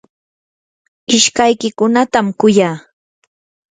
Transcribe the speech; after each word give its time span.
ishkaykiykunatam 1.17 2.27
kuyaa. 2.39 2.75